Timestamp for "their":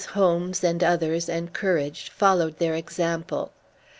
2.57-2.73